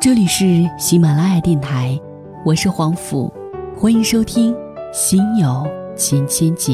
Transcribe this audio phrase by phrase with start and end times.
[0.00, 2.00] 这里是喜马拉雅电台，
[2.42, 3.30] 我是黄甫，
[3.76, 4.54] 欢迎收听
[4.94, 6.72] 《心有千千结》。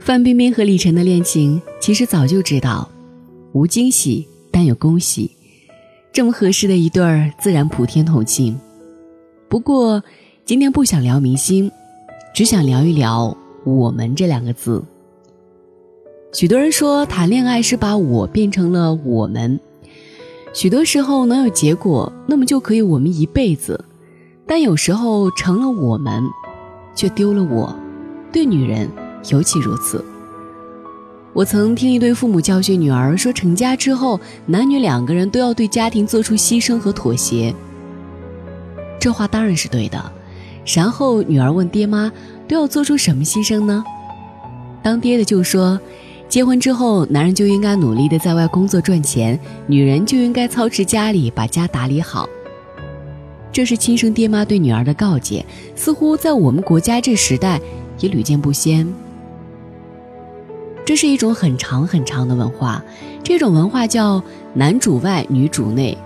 [0.00, 2.90] 范冰冰和李晨的恋情，其实早就知道，
[3.52, 5.33] 无惊喜但有恭喜，
[6.14, 8.56] 这么合适的一对儿，自然普天同庆。
[9.48, 10.00] 不过，
[10.44, 11.68] 今天不想聊明星，
[12.32, 14.80] 只想聊一聊“我们”这两个字。
[16.32, 19.58] 许多人说，谈恋爱是把我变成了我们，
[20.52, 23.76] 许多时候能有结果，那么就可以我们一辈子；
[24.46, 26.22] 但有时候成了我们，
[26.94, 27.74] 却丢了我。
[28.32, 28.88] 对女人。
[29.30, 30.04] 尤其如此。
[31.34, 37.52] 我曾听一对父母教训女儿说：“成家之后，男女两个人都要对家庭做出牺牲和妥协。”
[39.00, 40.00] 这话当然是对的。
[40.74, 42.10] 然后女儿问爹妈
[42.46, 43.84] ：“都要做出什么牺牲呢？”
[44.80, 45.78] 当爹的就说
[46.28, 52.28] ：“结婚之后，男人就应该努力的在外工作赚钱，女人就应该操持家里，把家打理好。”
[53.50, 57.60] 这是亲生爹妈对女儿的告诫，似乎在我们国家这时代
[57.98, 58.86] 也屡见不鲜。
[60.84, 62.82] 这是一种很长很长的文化，
[63.22, 65.96] 这种文化叫男主外女主内，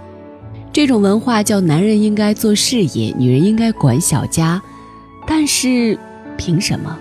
[0.73, 4.61] 这种文化叫男人应该做事业，女人应该管小家。
[5.27, 5.99] 但是，
[6.37, 6.97] 凭什么？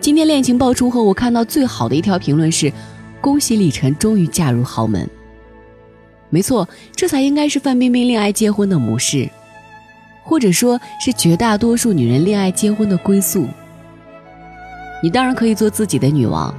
[0.00, 2.72] 今天恋情爆出后，我看到最好的一条评论是：
[3.20, 5.08] 恭喜李晨终于嫁入豪门。
[6.28, 9.30] 没错，这才应该是范冰冰恋爱结婚的模式，
[10.24, 13.46] 或者说是绝大多数女人恋爱结婚的归宿。
[15.06, 16.52] 你当然可以做自己的女王，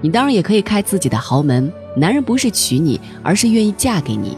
[0.00, 1.72] 你当然也可以开自己的豪门。
[1.96, 4.36] 男人不是娶你，而是愿意嫁给你。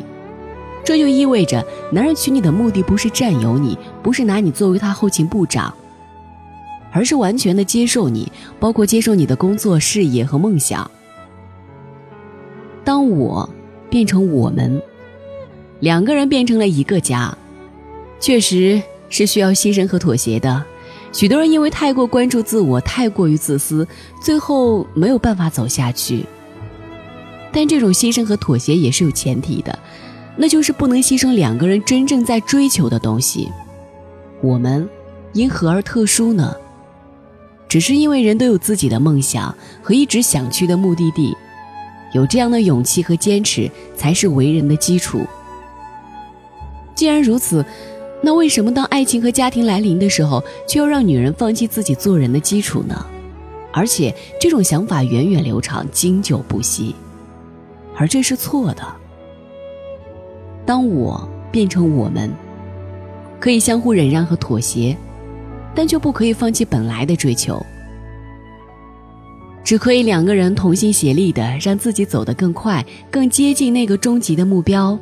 [0.82, 5.70] 这就意味着，男人娶你的目的不是占有你，不是拿你作为他后勤部长，
[6.92, 10.90] 而是完全的接受你，包括接受你的工作、事业和梦想。
[12.82, 13.46] 当我
[13.90, 14.80] 变成我们，
[15.80, 17.36] 两个人变成了一个家，
[18.18, 20.64] 确实是需要牺牲和妥协的。
[21.12, 23.86] 许多人因为太过关注自我，太过于自私，
[24.22, 26.24] 最后没有办法走下去。
[27.52, 29.76] 但这种牺牲和妥协也是有前提的，
[30.36, 33.50] 那就是不能牺牲两个人真正在追求的东西。
[34.40, 34.88] 我们
[35.32, 36.54] 因何而特殊呢？
[37.68, 41.36] 只是因为人都有自己的梦想和一直想去的目的地，
[42.12, 45.26] 有这样的勇气和坚持，才是为人的基础。
[46.94, 47.66] 既然如此。
[48.22, 53.06] 那为什么当爱情和家庭来临的时候，却要让女人放弃自己做人的基础呢？
[53.72, 56.94] 而且这种想法源远流长、经久不息，
[57.96, 58.82] 而这是错的。
[60.66, 62.30] 当我变成我们，
[63.38, 64.96] 可以相互忍让和妥协，
[65.74, 67.64] 但却不可以放弃本来的追求。
[69.64, 74.98] 只可以两个人同心协力的让自己走得更快，更接近那个终极的目标。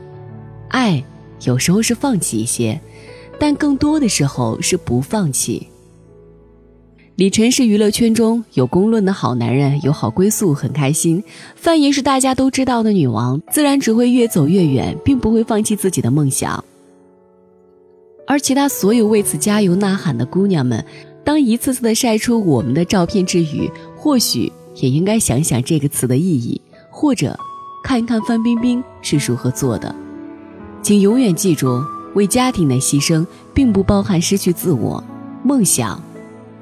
[0.68, 1.02] 爱
[1.44, 2.78] 有时候是放弃一些。
[3.38, 5.68] 但更多的时候是不放弃。
[7.16, 11.22] 李晨是娱乐圈中有公论的好男人，有好归宿，很开心。
[11.56, 16.64] 范爷是大家都知道的女王，自然只会越走越远，并不会放弃自己的梦想。
[18.24, 20.84] 而其他所有为此加油呐喊的姑娘们，
[21.24, 27.36] 当一次次的晒出我们的照片之余，或许也应该想想这个词的意义，或者
[27.82, 29.92] 看一看范冰冰是如何做的。
[30.82, 31.82] 请永远记住。
[32.14, 35.02] 为家庭的牺牲，并不包含失去自我。
[35.42, 36.02] 梦想，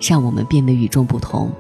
[0.01, 1.51] 让我们变得与众不同。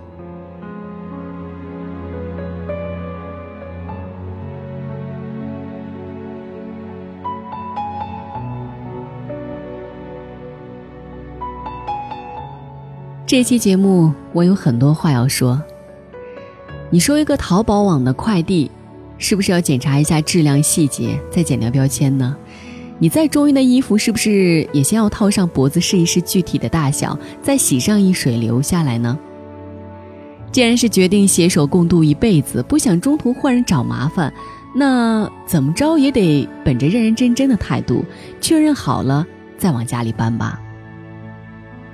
[13.27, 15.61] 这期节目我有很多话要说。
[16.91, 18.71] 你说一个淘宝网的快递，
[19.19, 22.37] 是不是要检查一下质量细节，再剪掉标签呢？
[22.99, 29.19] 你再中意的衣服，是不是也先要套上脖子试一试具体的大小，再洗上一水流下来呢？
[30.51, 34.33] 既然是决定携手共度一辈子，不想中途换人找麻烦，
[34.75, 38.03] 那怎么着也得本着认认真真的态度，
[38.41, 39.27] 确认好了
[39.59, 40.59] 再往家里搬吧。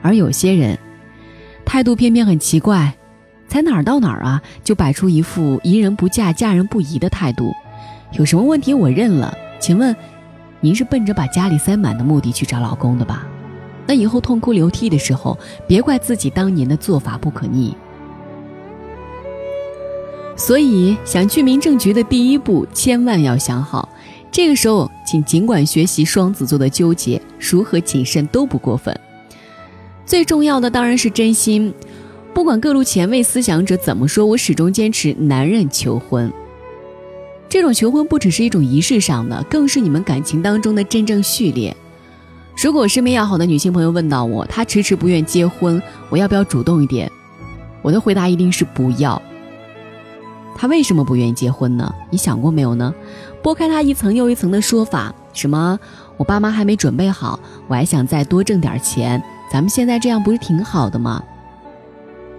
[0.02, 0.78] 而有些人，
[1.64, 2.94] 态度偏偏很奇怪，
[3.48, 7.52] 才哪儿到哪儿啊，就摆出一副宜人不嫁嫁人不疑的态度。
[8.12, 9.96] 有什么问题我认了，请问？
[10.62, 13.26] 您是奔着把家里塞满的目的去找老公的吧？
[13.84, 15.36] 那以后痛哭流涕的时候，
[15.66, 17.76] 别怪自己当年的做法不可逆。
[20.36, 23.88] 所以，想去民政局的第一步，千万要想好，
[24.30, 28.96] 这个时候，请尽管学习双子座的纠结，如何谨慎都不过分。
[30.06, 31.74] 最重要的当然是真心。
[32.32, 36.32] 不管各路前卫思想者怎么说，我始终坚持男人求婚。
[37.52, 41.76] 这种求婚不只是一种仪式上的，更是你们感情当中的真正序列。
[42.56, 45.78] 如果身边要好的女性朋友问到我，她迟迟不愿结婚，
[46.08, 47.12] 我要不要主动一点？
[47.82, 49.20] 我的回答一定是不要。
[50.56, 51.94] 她为什么不愿意结婚呢？
[52.08, 52.94] 你想过没有呢？
[53.42, 55.78] 拨开她一层又一层的说法，什么
[56.16, 57.38] 我爸妈还没准备好，
[57.68, 59.22] 我还想再多挣点钱，
[59.52, 61.22] 咱们现在这样不是挺好的吗？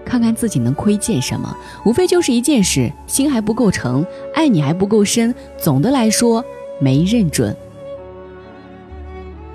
[0.06, 1.56] 看看自己能亏欠什么，
[1.86, 5.34] 无非就是一件事：心还不够诚，爱你还不够深。
[5.58, 6.44] 总的来说，
[6.80, 7.56] 没认准。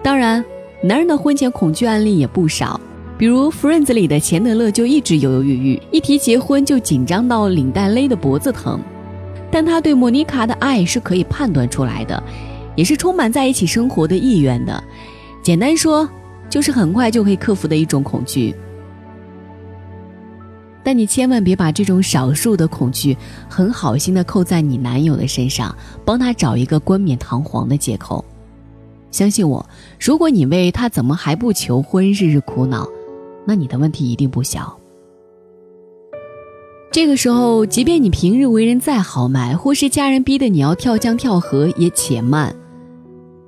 [0.03, 0.45] 当然，
[0.83, 2.81] 男人的婚前恐惧案例也不少，
[3.19, 8.81] 比如《Friends》里的钱德勒就一直犹犹豫豫，一提结婚就紧张到领带勒得脖子疼。
[9.51, 12.23] 但他对莫妮卡的爱是可以判断出来的，
[12.77, 14.83] 也是充满在一起生活的意愿的。
[15.43, 16.09] 简单说，
[16.51, 18.55] 就是很快就可以克服的一种恐惧。
[20.89, 23.15] 但你千万别把这种少数的恐惧
[23.47, 28.25] 很好心的扣在你男友的身上，帮他找一个冠冕堂皇的借口。
[29.11, 29.69] 相信我，
[30.01, 32.89] 如果你为他怎么还不求婚日日苦恼，
[33.45, 34.79] 那你的问题一定不小。
[36.91, 42.57] 这个时候，即便你平日为人再豪迈，或是家人逼得你要跳江跳河，也且慢。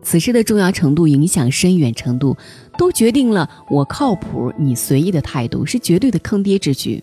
[0.02, 2.36] 此事的重要程度、影响深远程度，
[2.76, 7.02] 都决定了我靠谱，你随意的态度是绝对的坑爹之举。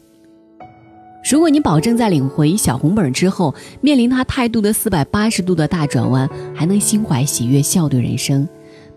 [1.30, 8.48] 如果你保证在领回小红本之后，面临他态度的四百八十度的大转弯，还能心怀喜悦笑对人生，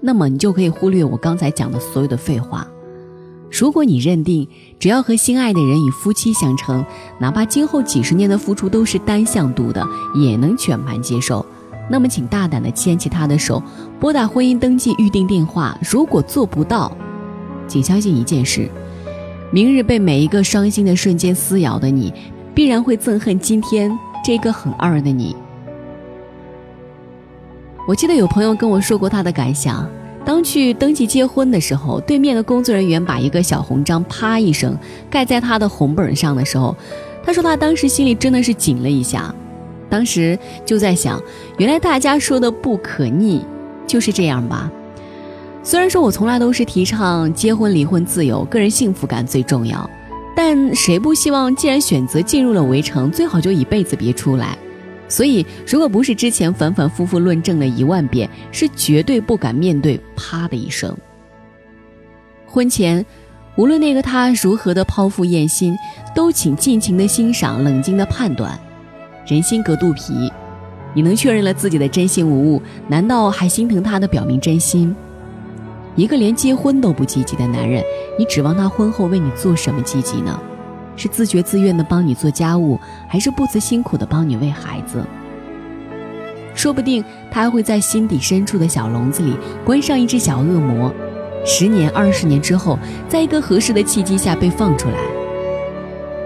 [0.01, 2.65] 那么你就可以忽略我刚才讲的所有的废话。
[3.51, 4.47] 如果你认定
[4.79, 6.87] 只要和心爱的人以夫妻相称，
[7.19, 9.85] 哪怕今后几十年的付出都是单向度的，
[10.15, 11.45] 也能全盘接受，
[11.91, 13.61] 那么请大胆的牵起他的手，
[13.99, 15.77] 拨打婚姻登记预定电话。
[15.91, 16.97] 如果做不到，
[17.67, 18.71] 请相信一件事。
[19.53, 22.15] 明日被每一个伤心的瞬间撕咬的你，
[22.55, 23.91] 必然会憎恨今天
[24.25, 25.35] 这个很二的你。
[27.89, 29.91] 我记得有朋友跟我说过他的感想：
[30.25, 34.79] 当去登记结婚的时候，对面的工作人员把一个小红章啪一声
[35.11, 36.77] 盖在他的红本上的时候，
[37.25, 39.35] 他说他当时心里真的是紧了一下。
[39.89, 41.21] 当时就在想，
[41.59, 43.45] 原来大家说的不可逆
[43.85, 44.71] 就是这样吧。
[45.63, 49.89] 虽然说我从来都是提倡结婚离婚自由，个人幸福感最重要，
[50.35, 54.57] 但谁不希望既然选择进入了围城，最好就一辈子别出来？
[55.07, 60.97] 所以，如果不是之前反反复复论证了一万遍，是绝对不敢面对啪的一声。
[62.47, 63.05] 婚前，
[63.57, 65.77] 无论那个他如何的剖腹验心，
[66.15, 68.59] 都请尽情的欣赏，冷静的判断。
[69.27, 70.33] 人心隔肚皮，
[70.95, 74.97] 你能确认了自己的真心无误，难道还心疼他的表明真心？
[75.97, 77.83] 一个连结婚都不积极的男人，
[78.19, 80.41] 你指望他婚后为你做什么积极呢？
[80.97, 82.79] 是自觉自愿的帮你做家务，
[83.09, 85.05] 还是不辞辛苦的帮你喂孩子？
[86.55, 89.35] 说不定他还会在心底深处的小笼子里
[89.65, 90.93] 关上一只小恶魔，
[91.45, 92.79] 十年、二十年之后，
[93.09, 94.97] 在一个合适的契机下被放出来。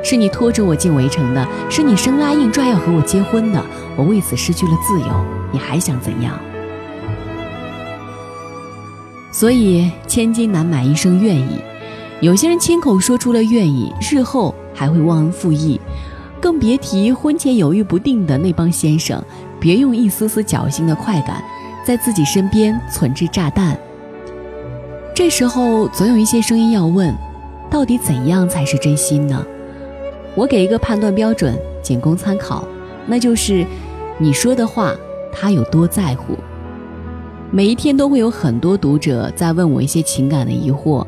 [0.02, 3.64] 是你拖着我进围城的，是你生拉硬拽要和我结婚的，
[3.96, 6.38] 我为此失去了自由，你还想怎样？
[9.34, 11.58] 所以，千金难买一生愿意。
[12.20, 15.80] 有些人亲口说出了愿意，日后还会忘恩负义，
[16.40, 19.20] 更别提婚前犹豫不定的那帮先生。
[19.58, 21.42] 别用一丝丝侥幸的快感，
[21.84, 23.76] 在自己身边存置炸弹。
[25.12, 27.12] 这时候，总有一些声音要问：
[27.68, 29.44] 到底怎样才是真心呢？
[30.36, 32.64] 我给一个判断标准，仅供参考，
[33.04, 33.66] 那就是
[34.16, 34.94] 你说的话，
[35.32, 36.36] 他有多在乎。
[37.54, 41.06] 每一天都会有很多读者在问我一些情感的疑惑，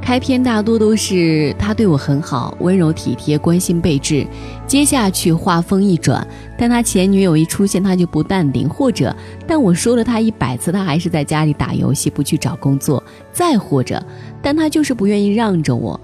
[0.00, 4.24] 开篇大多都是他对我很好，温柔体贴，关心备至。
[4.64, 6.24] 接下去话锋一转，
[6.56, 9.12] 但他前女友一出现，他就不淡定，或者
[9.44, 13.02] 但我说了他一百次，他还是在家里打游戏，不去找工作。
[13.32, 14.00] 再或者，
[14.40, 15.98] 但他就是不愿意让着我。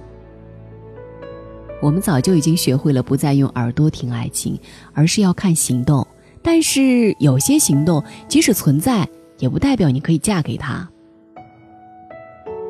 [1.81, 4.59] 我们早就已经学会了不再用耳朵听爱情，
[4.93, 6.05] 而是要看行动。
[6.43, 9.09] 但是有些行动即使存在。
[9.39, 10.89] 也不代表你可以嫁给他。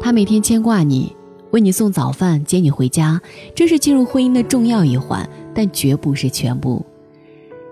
[0.00, 1.14] 他每天牵挂你，
[1.50, 3.20] 为你送早饭，接你回家，
[3.54, 6.84] 这是进入婚姻的重要一环，但绝不是全部。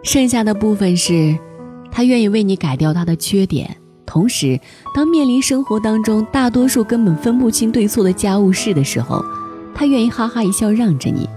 [0.02, 1.36] 剩下的部分是，
[1.90, 4.58] 他愿意为你改掉他的缺点，同时，
[4.94, 9.22] 当面临生活当中大多数根本分不清对错的家务事的时候，
[9.74, 11.28] 他愿意哈哈一笑让着你。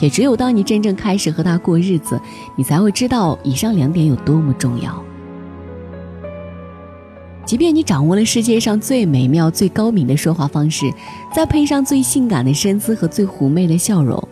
[0.00, 2.20] 也只有当你真正开始和他过日子，
[2.56, 5.02] 你才会知道以上两点有多么重要。
[7.48, 10.92] 即便你掌握了世界上最美妙、最高明的说话方式，
[11.34, 14.22] 再配上最性感的身姿和最妩媚的笑容，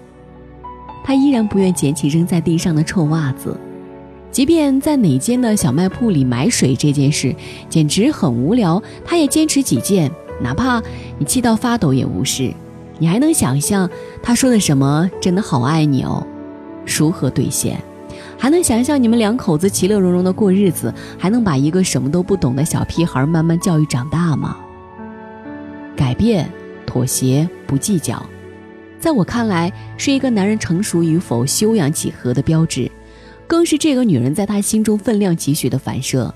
[1.02, 3.58] 他依然不愿捡起扔在地上的臭袜子。
[4.30, 7.34] 即便在哪间的小卖铺里买水这件事
[7.70, 10.82] 简直很无聊，他也坚持己见，哪怕
[11.18, 12.52] 你气到发抖也无视。
[12.98, 13.88] 你还能想象
[14.22, 16.22] 他说的什么“真的好爱你哦”，
[16.84, 17.80] 如何兑现？
[18.38, 24.56] 还能想象你们两口子其乐融融的过日子，还能把一个什么都不懂的小屁孩慢慢教育长大吗？
[25.96, 26.50] 改变、
[26.84, 28.24] 妥协、不计较，
[29.00, 32.90] 在我看来是一个男人成熟与否、修养几何的标志，
[33.46, 36.32] 更是这个女人在他心中分量几许的反射。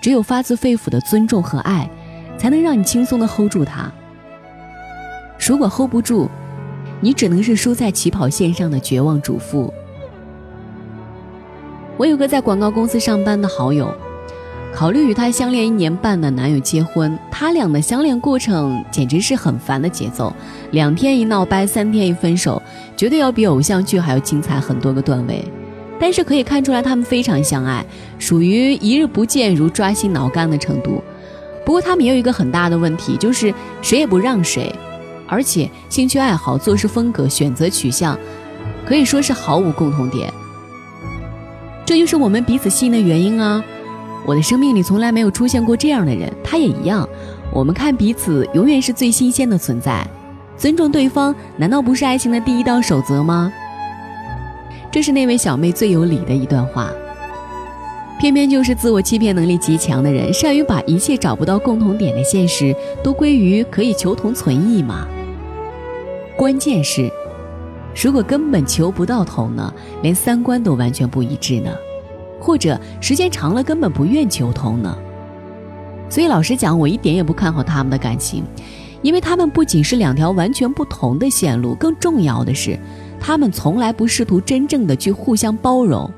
[0.00, 1.88] 只有发自肺腑的尊重和爱，
[2.36, 3.90] 才能让你轻松的 hold 住他。
[5.38, 6.28] 如果 hold 不住，
[7.00, 9.72] 你只能是输在起跑线上的绝望主妇。
[11.98, 13.94] 我有个在广告公司上班的好友，
[14.74, 17.16] 考虑与他相恋一年半的男友结婚。
[17.30, 20.32] 他俩的相恋过程简直是很烦的节奏，
[20.70, 22.60] 两天一闹掰，三天一分手，
[22.96, 25.44] 绝对要比偶像剧还要精彩很多个段位。
[26.00, 27.84] 但是可以看出来，他们非常相爱，
[28.18, 31.02] 属于一日不见如抓心挠肝的程度。
[31.64, 34.74] 不过他们也有一个很大的问题，就是谁也不让谁，
[35.28, 38.18] 而且兴趣爱好、做事风格、选择取向，
[38.84, 40.32] 可以说是毫无共同点。
[41.84, 43.62] 这就是我们彼此吸引的原因啊！
[44.24, 47.06] 我的生命里从来没有出现过这样的人，他也一样。
[47.52, 50.06] 我们看彼此，永远是最新鲜的存在。
[50.56, 53.52] 尊重对方，难道不是爱情的第一道守则吗？
[54.92, 56.90] 这是那位小妹最有理的一段话。
[58.20, 62.72] 偏偏就是自我欺骗能力极强的人，善于把一切找不到共同点的现实，
[63.02, 65.06] 都归于可以求同存异嘛。
[66.36, 67.10] 关键是。
[67.94, 69.72] 如果根本求不到同呢，
[70.02, 71.70] 连三观都完全不一致呢，
[72.40, 74.96] 或者时间长了根本不愿求同呢？
[76.08, 78.44] 所以老实讲，我一点也不看好他们的感情，
[79.02, 82.78] 因为他们不仅是两条完全不同的线路，更重要的是，
[83.20, 86.10] 他们从来不试图真正的去互相包容，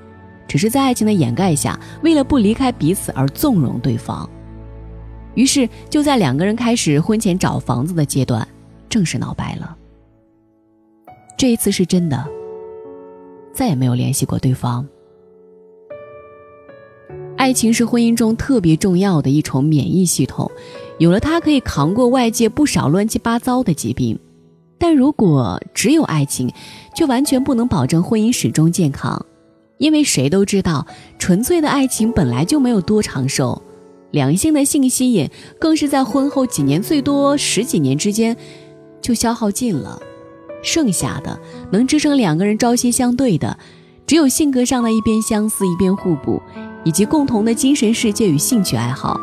[0.49, 4.29] 只是在爱情的掩盖下，为了不离开彼此而纵容对方。
[5.35, 8.47] 于是就在两个人开始婚前找房子的阶段，
[8.89, 9.77] 正式闹掰了。
[11.37, 12.25] 这一次是真的，
[13.53, 14.87] 再也没有联系过对方。
[17.37, 20.51] 爱情是婚姻中特别重要的一重免疫系统，
[20.99, 24.19] 有了它可以扛过外界不少乱七八糟的疾病。
[24.79, 26.51] 但如果只有爱情，
[26.95, 29.25] 却完全不能保证婚姻始终健康，
[29.79, 30.87] 因为谁都知道，
[31.19, 33.61] 纯粹的爱情本来就没有多长寿，
[34.11, 38.37] 两性的性吸引更是在婚后几年，最多十几年之间
[39.03, 40.01] 就消耗尽了。
[40.65, 41.39] 剩下的
[41.71, 43.57] 能支撑两个人朝夕相对的，
[44.07, 46.43] 只有性格上的一边相似一边互补，
[46.83, 49.21] 以及共同的精神世界与兴趣爱好。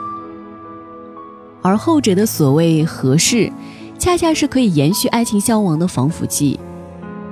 [1.61, 3.51] 而后者的所谓合适，
[3.99, 6.59] 恰恰是可以延续爱情消亡的防腐剂。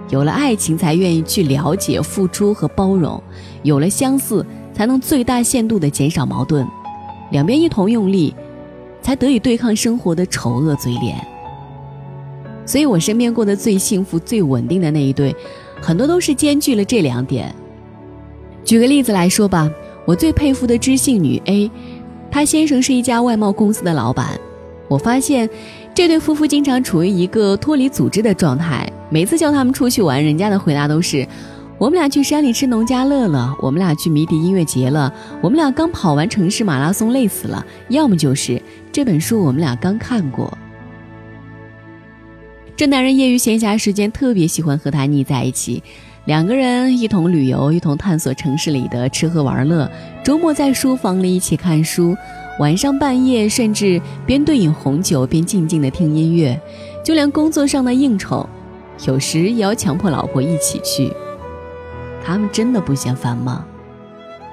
[0.10, 3.22] 有了爱情，才愿意去了解、付出和包容；
[3.64, 6.68] 有了相似，才能最大限度地减少矛盾。
[7.32, 8.36] 两边一同用力，
[9.02, 11.16] 才得以对抗生活的丑恶嘴脸。
[12.70, 15.36] 所以，我身边过得最幸福、最稳定的那一对，
[15.82, 17.52] 很多都是兼具了这两点。
[18.64, 19.68] 举个例子来说吧，
[20.06, 21.72] 我最佩服的知性女 A，
[22.30, 24.40] 她先生是一家外贸公司的老板。
[24.88, 25.50] 我发现，
[25.96, 28.88] 这对夫妇经常处于一个脱离组织的状态。
[29.10, 31.28] 每次叫他们出去玩，人家的回答都是
[31.80, 35.12] ：“我们俩去山里吃农家乐了，我们俩去迷笛音乐节了，
[35.42, 38.62] 我们俩刚跑完城市马拉松累死了，要么就是
[38.92, 40.56] 这本书我们俩刚看过。”
[42.80, 45.84] 这男人业余闲暇时间特别喜欢和她腻在一起，
[46.24, 49.92] 两个人一同旅游，一同探索城市里的吃喝玩乐。
[50.24, 52.16] 周末在书房里一起看书，
[52.58, 56.58] 晚上半夜甚至边对饮红酒边静静的听音乐。
[57.04, 58.48] 就连工作上的应酬，
[59.06, 61.12] 有时也要强迫老婆一起去。
[62.24, 63.66] 他们真的不嫌烦吗？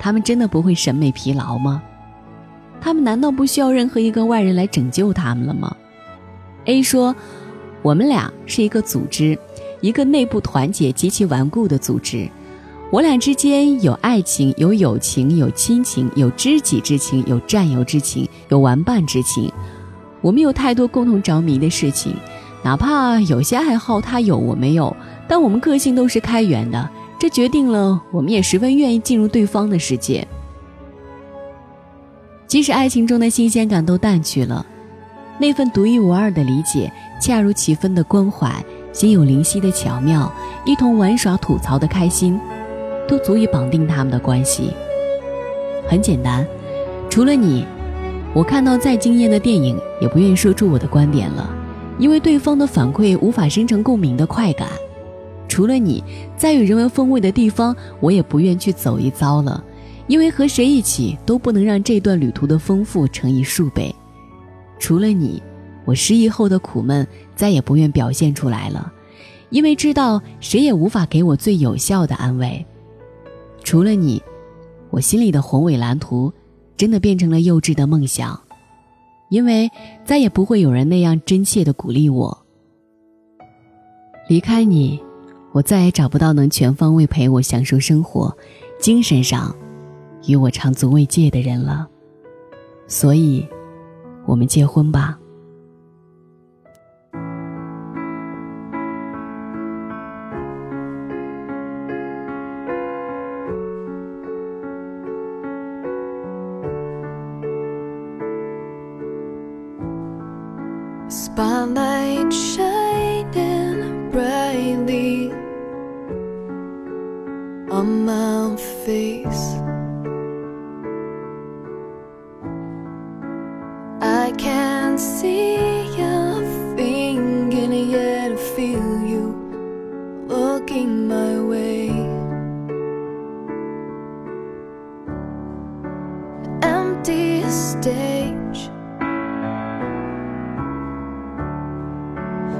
[0.01, 1.81] 他们真的不会审美疲劳吗？
[2.81, 5.77] 他们难道不需要任何一个外人来拯救他们了吗
[6.65, 7.15] ？A 说。
[7.83, 9.39] 我们俩是一个组织，
[9.81, 12.29] 一个内部团结极其顽固的组织。
[12.91, 19.53] 我俩之间有爱情，有友情，有亲情，有知己之情，有战友之情，有玩伴之情。
[20.21, 22.15] 我们有太多共同着迷的事情，
[22.63, 24.97] 哪怕有些爱好他有我没有，
[25.29, 30.27] 但我们个性都是开源的，这决定了我们也十分愿意进入对方的世界。
[32.47, 34.65] 即使爱情中的新鲜感都淡去了。
[35.39, 36.91] 那份独一无二的理解，
[37.21, 40.33] 恰如其分的关怀，心有灵犀的巧妙，
[40.65, 42.41] 一同玩耍吐槽的开心，
[43.07, 44.71] 都足以绑定他们的关系。
[45.87, 46.47] 很简单，
[47.11, 47.67] 除了你，
[48.33, 51.49] 我看到再惊艳的电影，也不愿意说出我的观点了，
[51.99, 54.69] 因为对方的反馈无法生成共鸣的快感。
[55.49, 56.03] 除了你，
[56.37, 59.63] 再有人文风味的地方，我也不愿去走一遭了，
[60.07, 63.95] 因为和谁一起都不能让这段旅途的丰富乘以数倍。
[64.79, 65.43] 除了你，
[65.85, 68.93] 我失忆后的苦闷再也不愿表现出来了，
[69.51, 72.65] 因为知道谁也无法给我最有效的安慰。
[73.63, 74.23] 除了你，
[74.91, 76.33] 我心里的宏伟蓝图。
[76.77, 78.39] 真的变成了幼稚的梦想，
[79.31, 79.71] 因为
[80.05, 82.45] 再也不会有人那样真切的鼓励我。
[84.29, 85.03] 离开你，
[85.53, 88.37] 我再也找不到能全方位陪我享受生活、
[88.79, 89.57] 精神上
[90.27, 91.89] 与我长足慰藉的人了。
[92.87, 93.49] 所以，
[94.27, 95.19] 我们结婚吧。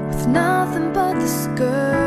[0.07, 2.06] with nothing but the girl.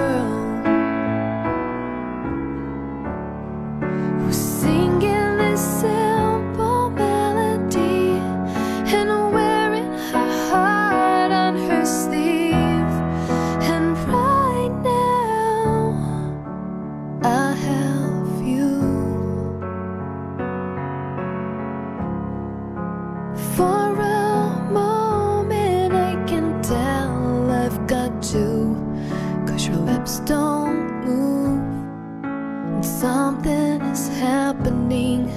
[33.92, 35.28] Is happening,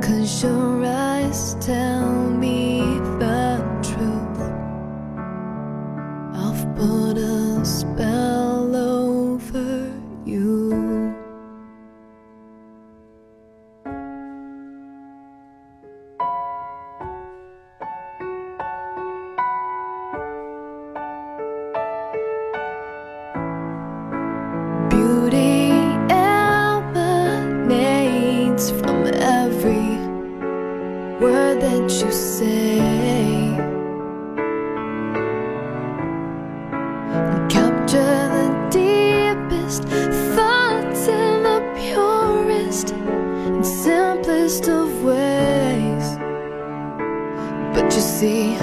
[0.00, 2.08] cause your eyes tell
[2.44, 2.80] me
[3.22, 4.40] the truth.
[6.44, 8.45] I've put a spell
[48.16, 48.55] see,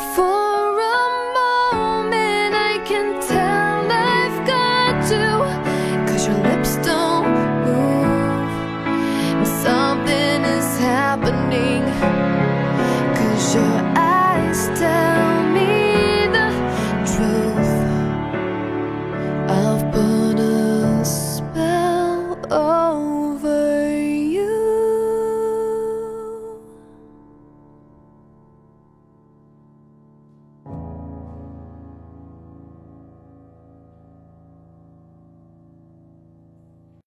[0.00, 0.49] For